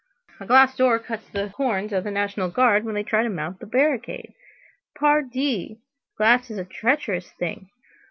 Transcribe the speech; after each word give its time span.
A 0.39 0.47
glass 0.47 0.75
door 0.75 0.97
cuts 0.97 1.29
the 1.29 1.51
corns 1.55 1.93
of 1.93 2.03
the 2.03 2.09
National 2.09 2.49
Guard 2.49 2.85
when 2.85 2.95
they 2.95 3.03
try 3.03 3.21
to 3.21 3.29
mount 3.29 3.57
on 3.57 3.59
the 3.59 3.67
barricade. 3.67 4.33
Pardi! 4.97 5.77
glass 6.17 6.49
is 6.49 6.57
a 6.57 6.65
treacherous 6.65 7.29
thing. 7.33 7.69